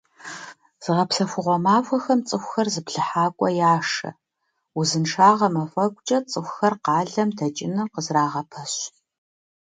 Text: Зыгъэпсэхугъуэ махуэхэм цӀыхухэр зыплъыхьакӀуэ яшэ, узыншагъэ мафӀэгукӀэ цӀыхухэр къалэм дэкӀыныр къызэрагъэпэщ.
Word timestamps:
Зыгъэпсэхугъуэ 0.83 1.57
махуэхэм 1.63 2.19
цӀыхухэр 2.27 2.67
зыплъыхьакӀуэ 2.73 3.49
яшэ, 3.73 4.09
узыншагъэ 4.79 5.47
мафӀэгукӀэ 5.53 6.17
цӀыхухэр 6.31 6.73
къалэм 6.85 7.29
дэкӀыныр 7.37 7.91
къызэрагъэпэщ. 7.93 8.73